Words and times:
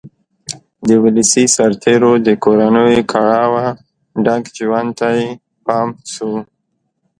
د 0.87 0.89
ولسي 1.03 1.45
سرتېرو 1.55 2.11
د 2.27 2.29
کورنیو 2.43 3.07
کړاوه 3.11 3.65
ډک 4.25 4.43
ژوند 4.57 4.89
ته 4.99 5.07
یې 5.17 5.27
پام 5.65 5.89
شو 6.13 6.31